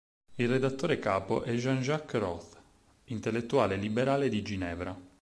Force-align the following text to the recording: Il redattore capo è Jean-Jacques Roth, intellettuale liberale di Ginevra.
Il 0.37 0.47
redattore 0.47 0.97
capo 0.97 1.43
è 1.43 1.51
Jean-Jacques 1.53 2.19
Roth, 2.19 2.57
intellettuale 3.11 3.75
liberale 3.75 4.29
di 4.29 4.41
Ginevra. 4.41 4.97